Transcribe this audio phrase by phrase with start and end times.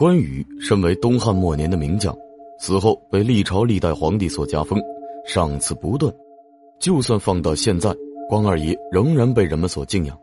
[0.00, 2.16] 关羽身为东汉末年的名将，
[2.58, 4.80] 死后被历朝历代皇帝所加封，
[5.26, 6.10] 赏赐不断。
[6.78, 7.94] 就算放到现在，
[8.26, 10.18] 关二爷仍然被人们所敬仰。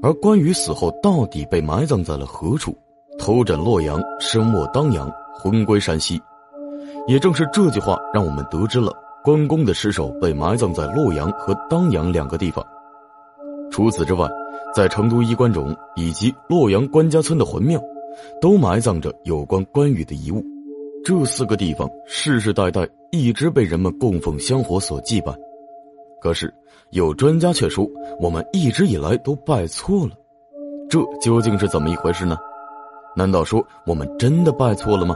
[0.00, 2.72] 而关羽死后到底被埋葬在了何处？
[3.18, 6.22] 头枕洛阳，身卧当阳，魂归山西。
[7.08, 8.92] 也正是这句话，让我们得知了
[9.24, 12.64] 关公的尸首被埋葬在洛阳和当阳两个地方。
[13.72, 14.28] 除此之外，
[14.72, 17.82] 在成都衣冠冢以及洛阳关家村的魂庙。
[18.40, 20.42] 都埋葬着有关关羽的遗物，
[21.04, 25.34] 这四个地方世世代代一直被人们供奉香火所祭拜。
[26.20, 26.52] 可是
[26.90, 27.88] 有专家却说，
[28.18, 30.12] 我们一直以来都拜错了，
[30.88, 32.36] 这究竟是怎么一回事呢？
[33.16, 35.14] 难道说我们真的拜错了吗？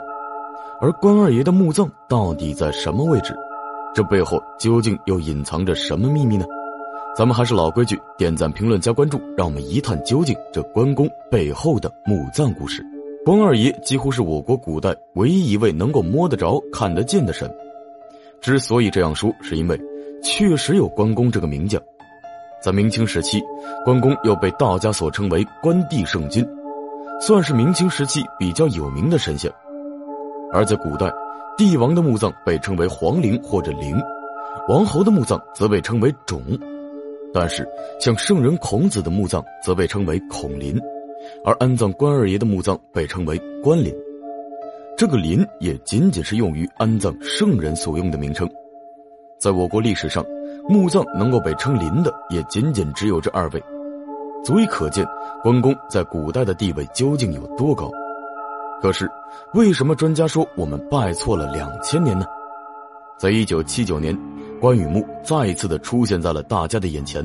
[0.80, 3.34] 而关二爷的墓葬到底在什么位置？
[3.94, 6.44] 这背后究竟又隐藏着什么秘密呢？
[7.16, 12.84] 咱们还是老规矩，点赞、评论、加关注，让我们一探究竟这关公背后的墓葬故事。
[13.28, 17.46] 关二爷几乎是我国古代唯一一位能够摸得着、看得见的神。
[18.40, 19.78] 之所以这样说，是因为
[20.22, 21.78] 确实有关公这个名将。
[22.62, 23.38] 在明清时期，
[23.84, 26.42] 关公又被道家所称为关帝圣君，
[27.20, 29.52] 算是明清时期比较有名的神仙。
[30.50, 31.12] 而在古代，
[31.54, 33.94] 帝王的墓葬被称为皇陵或者陵，
[34.70, 36.40] 王侯的墓葬则被称为冢。
[37.34, 37.68] 但是，
[38.00, 40.80] 像圣人孔子的墓葬则被称为孔林，
[41.44, 43.94] 而安葬关二爷的墓葬被称为关林。
[44.96, 48.48] 这个“林”也仅仅是用于安葬圣人所用的名称。
[49.38, 50.24] 在我国历史上，
[50.68, 53.62] 墓葬能够被称“林”的也仅仅只有这二位，
[54.44, 55.06] 足以可见
[55.42, 57.90] 关公在古代的地位究竟有多高。
[58.82, 59.08] 可是，
[59.54, 62.24] 为什么专家说我们拜错了两千年呢？
[63.18, 64.16] 在一九七九年。
[64.60, 67.24] 关羽墓再一次的出现在了大家的眼前，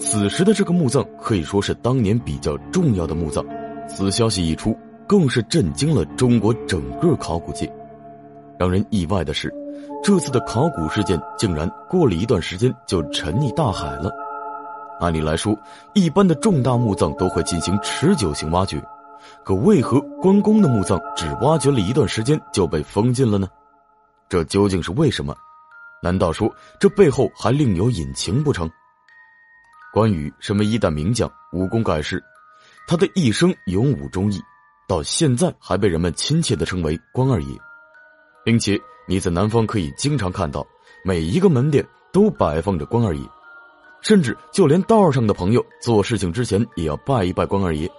[0.00, 3.44] 此时的这个墓葬可以说是当年比较重要的墓葬。
[3.86, 7.70] 此消息一出，更是震惊了中国整个考古界。
[8.58, 9.52] 让人意外的是，
[10.02, 14.10] 这次的考古事件竟然过了一段时间就沉溺大海了。
[15.00, 15.56] 按理来说，
[15.94, 18.82] 一般的重大墓葬都会进行持久性挖掘，
[19.44, 23.48] 可为何关公的墓葬只挖掘了一段时间就被封禁了呢？
[24.28, 25.34] 这究竟是为什么？
[26.02, 28.70] 难道说这背后还另有隐情不成？
[29.92, 32.22] 关羽身为一代名将，武功盖世，
[32.86, 34.40] 他的一生勇武忠义，
[34.86, 37.56] 到现在还被人们亲切的称为关二爷，
[38.44, 40.64] 并且你在南方可以经常看到
[41.04, 43.22] 每一个门店都摆放着关二爷，
[44.00, 47.90] 甚至就连道上的朋友做事情之前也要拜一拜关二爷。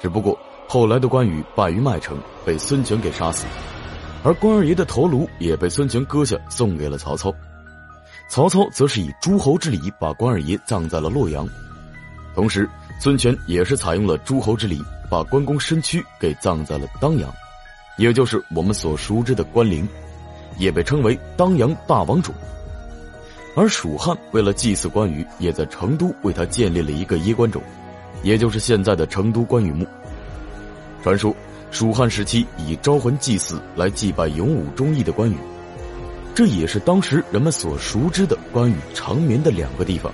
[0.00, 0.38] 只不过
[0.68, 3.46] 后来的关羽败于麦城，被孙权给杀死。
[4.22, 7.34] 而关二爷的头颅也被孙权割下，送给了曹操。
[8.30, 11.44] 曹操则是以诸侯之礼把关二爷葬在了洛阳，
[12.32, 12.68] 同时
[13.00, 14.80] 孙权也是采用了诸侯之礼，
[15.10, 17.28] 把关公身躯给葬在了当阳，
[17.98, 19.86] 也就是我们所熟知的关陵，
[20.58, 22.32] 也被称为当阳大王冢。
[23.56, 27.60] 而蜀汉为了祭祀关羽，也在成都为他建立了一个衣冠冢，
[28.22, 29.84] 也就是现在的成都关羽墓。
[31.02, 31.34] 传说。
[31.72, 35.36] 蜀汉时期以招魂祭祀来祭拜勇武忠义的关羽，
[36.40, 40.10] 这也是当时人们所熟知的关羽长眠的两个地方。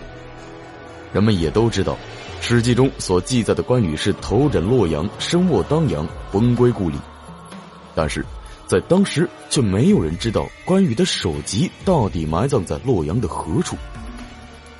[1.12, 1.92] 人们也都知道，
[2.40, 6.98] 《史记》中所记载的关羽是头枕洛阳，身卧当阳，魂归故里。
[7.94, 8.26] 但是，
[8.66, 13.76] 在当时却没有人知道关羽的首级到底埋葬在洛阳的何处，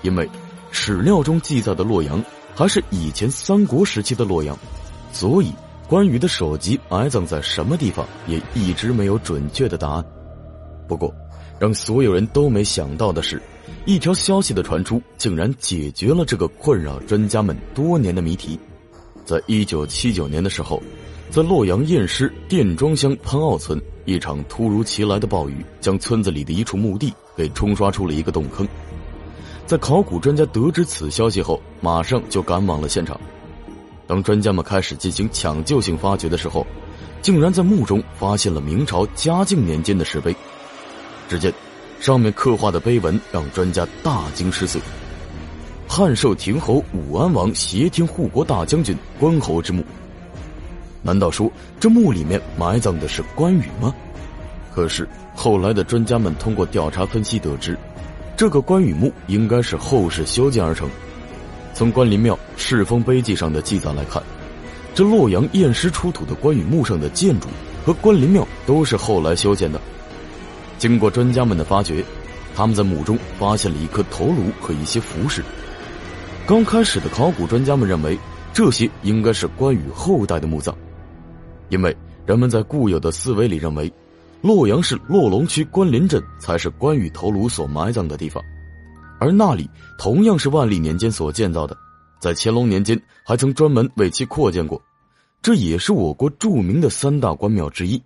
[0.03, 0.29] 因为
[0.73, 2.21] 史料中记载的洛阳
[2.57, 4.59] 还是以前三国时期的洛阳，
[5.13, 5.53] 所以。
[5.87, 10.05] 关羽的首级埋葬在什么地方，也一直没有准确的答案。
[10.89, 11.15] 不过，
[11.59, 13.41] 让所有人都没想到的是，
[13.85, 18.59] 一条消息的传出，竟然解决了这个困扰专家们多年的谜题。
[19.25, 20.83] 在一九七九年的时候，
[21.31, 28.69] 在洛阳偃师店庄乡潘坳村，一场突如其来的暴雨将村子里的一处墓地给冲刷出了一个洞坑。
[29.67, 33.21] 在考古专家得知此消息后，马上就赶往了现场。
[34.07, 36.65] 当专家们开始进行抢救性发掘的时候，
[37.21, 40.33] 竟然在墓中发现了明朝嘉靖年间的石碑。
[41.29, 41.53] 只见
[42.01, 44.79] 上面刻画的碑文让专家大惊失色
[45.89, 49.85] ：“汉寿亭侯武安王协天护国大将军关侯之墓。”
[51.03, 53.95] 难道说这墓里面埋葬的是关羽吗？
[54.75, 57.79] 可是后来的专家们通过调查分析得知，
[58.37, 60.89] 这个关羽墓应该是后世修建而成。
[61.73, 64.23] 从关林庙世风碑记上的记载来看，
[64.95, 67.49] 这洛阳偃师出土的关羽墓上的建筑
[67.85, 69.81] 和关林庙都是后来修建的。
[70.79, 72.05] 经过专家们的发掘，
[72.55, 75.43] 他们在墓中发现了一颗头颅和一些服饰。
[76.47, 78.19] 刚开始的考古专家们认为，
[78.53, 80.75] 这些应该是关羽后代的墓葬，
[81.71, 83.93] 因为人们在固有的思维里认为，
[84.43, 88.43] 洛阳市洛龙区关林镇才是关羽头颅所埋葬的地方，
[89.19, 89.69] 而那里
[89.99, 91.77] 同样是万历年间所建造的，
[92.21, 94.81] 在乾隆年间还曾专门为其扩建过，
[95.43, 98.01] 这也是我国著名的三大关庙之一。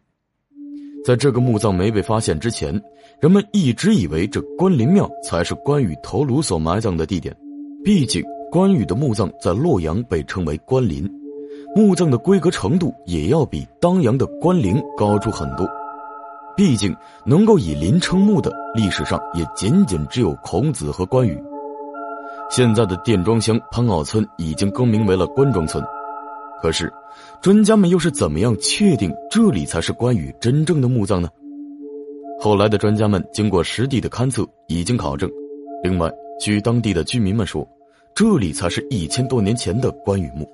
[1.05, 2.79] 在这个墓葬没被发现之前，
[3.20, 7.35] 人们一直以为这关林庙才是关羽头颅所埋葬的地点。
[7.82, 11.11] 毕竟，关羽的墓葬在洛阳被称为关林，
[11.75, 15.67] 墓葬的规格程度也要比当阳的关陵高出很多。
[16.56, 16.94] 毕竟，
[17.25, 21.43] 能够以林称墓的，历史上也仅仅只有孔子和关羽。
[22.50, 25.82] 现在的店庄乡潘坳村已经更名为了关庄村。
[26.61, 26.93] 可是，
[27.40, 31.28] 专家们又是怎么样确定这里才是关羽真正的墓葬呢？
[32.40, 35.30] 后来的专家们经过实地的勘测，已经考证。
[35.82, 37.68] 另外，据当地的居民们说，
[38.14, 40.48] 这里才是一千多年前的关羽墓。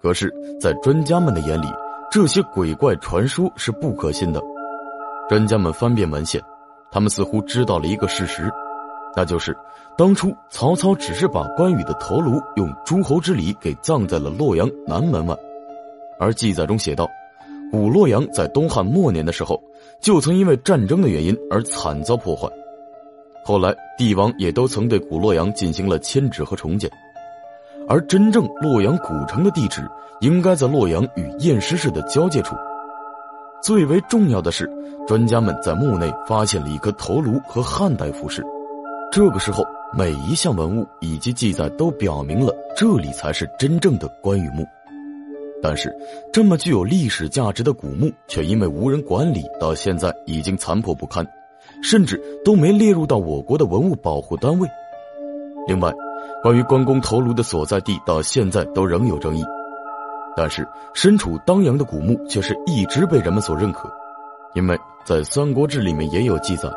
[0.00, 1.66] 可是，在专家们的眼里，
[2.10, 4.40] 这些鬼怪传说是不可信的。
[5.28, 6.40] 专家们翻遍文献，
[6.90, 8.50] 他们似乎知道了一个事实。
[9.16, 9.56] 那就是，
[9.96, 15.36] 当初曹操只是把关羽的头颅用诸侯之礼给葬在了洛阳南门外，
[16.22, 17.10] 而记载中写道，
[17.72, 19.60] 古洛阳在东汉末年的时候，
[20.00, 22.48] 就曾因为战争的原因而惨遭破坏，
[23.44, 26.88] 后来帝王也都曾对古洛阳进行了迁址和重建，
[27.88, 29.82] 而真正洛阳古城的地址
[30.20, 32.54] 应该在洛阳与偃师市的交界处。
[33.60, 34.70] 最为重要的是，
[35.08, 38.44] 专家们在墓内发现了一颗头颅和汉代服饰。
[39.10, 44.64] 这个时候，每一项文物以及记载都表明了这里才是真正的关羽墓。
[45.62, 45.94] 但是，
[46.32, 51.24] 这么具有历史价值的古墓，却因为无人管理，到现在已经残破不堪，
[51.82, 54.68] 甚至都没列入到我国的文物保护单位。
[55.68, 55.92] 另外，
[56.42, 59.44] 关于关公头颅的所在地，到现在都仍有争议。
[60.36, 63.88] 但是，身处当阳的古墓却是一直被人们所认可，
[64.54, 66.68] 因为在《三国志》里面也有记载。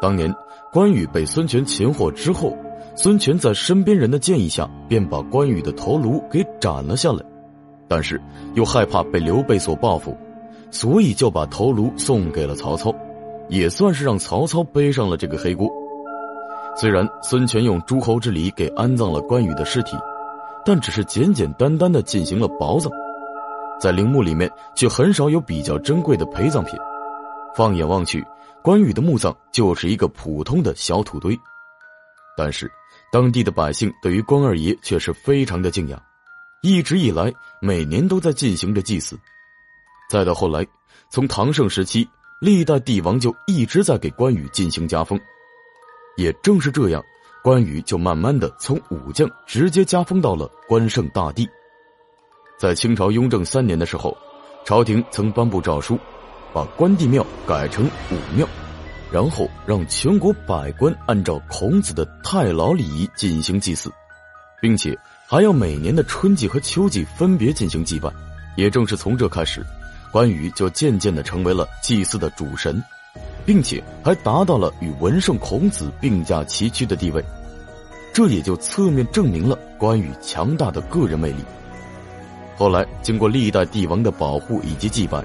[0.00, 0.34] 当年
[0.72, 2.56] 关羽被孙权擒获之后，
[2.96, 7.22] 孙权在身边人的建议下，便把关羽的头颅给斩了下来，
[7.88, 8.20] 但是
[8.54, 10.16] 又害怕被刘备所报复，
[10.70, 12.94] 所以就把头颅送给了曹操，
[13.48, 15.68] 也算是让曹操背上了这个黑锅。
[16.76, 19.96] 虽然孙权用诸侯之礼给安葬了关羽的尸体，
[20.64, 22.90] 但只是简简单单的进行了薄葬，
[23.80, 26.78] 在陵墓里面却很少有比较珍贵的陪葬品。
[27.54, 28.24] 放眼望去。
[28.62, 31.38] 关羽的墓葬就是一个普通的小土堆，
[32.36, 32.68] 但是
[33.12, 36.02] 当地的百姓对于关二爷却是非常的敬仰，
[36.66, 39.16] 一直以来每年都在进行着祭祀。
[40.10, 40.66] 再到后来，
[41.08, 42.08] 从唐盛时期，
[42.40, 45.16] 历代帝王就一直在给关羽进行加封，
[46.16, 47.00] 也正是这样，
[47.40, 51.48] 关羽就慢慢的从武将直接加封到了关圣大帝。
[52.58, 54.16] 在清朝雍正三年的时候，
[54.64, 55.96] 朝廷曾颁布诏书。
[56.52, 58.48] 把关帝庙改成武庙，
[59.12, 63.92] 然后让全国百官按照孔子的太牢礼仪进行祭祀，
[64.62, 64.98] 并且
[65.28, 68.08] 还要每年的春季和秋季分别进行祭拜。
[68.56, 69.64] 也正是从这开始，
[70.10, 72.82] 关羽就渐渐的成为了祭祀的主神，
[73.44, 77.22] 并且还达到了与文圣孔子并驾齐驱的地位。
[78.12, 81.44] 这也就侧面证明了关羽强大的个人魅力。
[82.56, 85.22] 后来经过历代帝王的保护以及祭拜。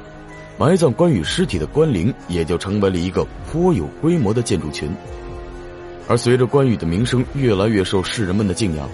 [0.58, 4.92] 埋葬关羽尸体的关陵也就成为了一个颇有规模的建筑群，
[6.08, 8.88] 而随着关羽的名声越来越受世人们的敬仰，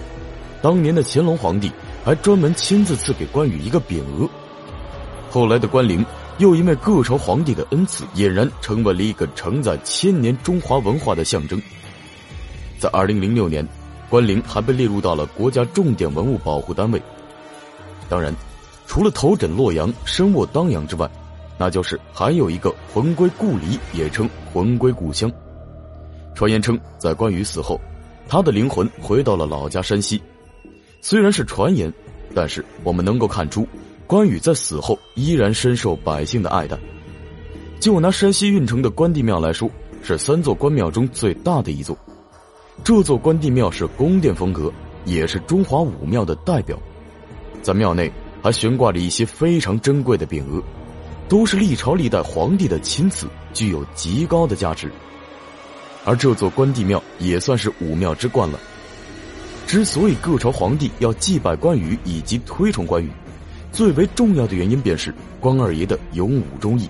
[0.60, 1.70] 当年的乾隆皇帝
[2.04, 4.28] 还专门亲自赐给关羽一个匾额。
[5.30, 6.04] 后来的关陵
[6.38, 11.60] 又因为各朝皇帝的恩赐，俨然成为了一个承载千年中华文化的象征。
[12.78, 13.66] 在二零零六年，
[14.08, 17.02] 关陵还被列入到了国家重点文物保护单位。
[18.08, 18.34] 当然，
[18.86, 21.08] 除了头枕洛阳、身卧当阳之外，
[21.58, 25.30] 那就是还有一个魂归故里，也称魂归故乡。
[26.34, 27.80] 传言称，在关羽死后，
[28.28, 30.22] 他的灵魂回到了老家山西。
[31.00, 31.92] 虽然是传言，
[32.34, 33.66] 但是我们能够看出，
[34.06, 36.78] 关羽在死后依然深受百姓的爱戴。
[37.80, 39.70] 就拿山西运城的关帝庙来说，
[40.02, 41.96] 是三座关庙中最大的一座。
[42.82, 44.72] 这座关帝庙是宫殿风格，
[45.04, 46.78] 也是中华武庙的代表。
[47.62, 48.10] 在庙内
[48.42, 50.62] 还悬挂着一些非常珍贵的匾额。
[51.28, 54.90] 都是历朝历代皇帝的亲赐，具有极高的价值。
[56.06, 58.58] 而这座关帝庙也算是武庙之冠了。
[59.68, 63.10] 之所以各朝皇帝要祭拜关羽以及推崇关羽，
[63.70, 66.88] 最为重要的原因便是关二爷的勇武忠义，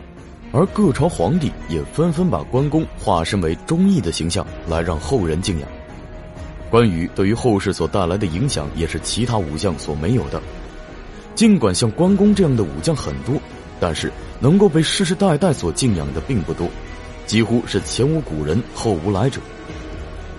[0.53, 5.69] 而各朝皇帝也纷纷把关公化身为忠义的形象来让后人敬仰。
[6.71, 10.41] 关羽对于后世所带来的影响也是其他武将所没有的。
[11.35, 13.35] 尽管像关公这样的武将很多。
[13.81, 16.69] 但是能够被世世代代所敬仰的并不多，
[17.27, 19.41] 几乎是前无古人后无来者。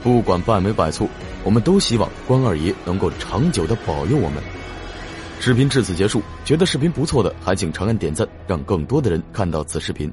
[0.03, 1.07] 不管败没败错，
[1.43, 4.43] 我们都希望关二爷能够长久的保佑我们。
[5.39, 10.11] 视频至此结束，觉得视频不错的，还请长按点赞，让更多的人看到此视频。